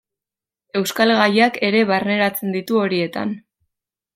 Euskal 0.79 1.13
gaiak 1.19 1.59
ere 1.69 1.83
barneratzen 1.91 2.57
ditu 2.59 2.81
horietan. 2.87 3.37